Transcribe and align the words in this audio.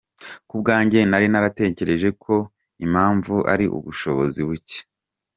Ku 0.47 0.55
bwanjye 0.61 0.99
nari 1.09 1.27
naratekereje 1.31 2.09
ko 2.23 2.35
impamvu 2.85 3.35
ari 3.53 3.65
ubushobozi 3.77 4.39
buke. 4.47 4.79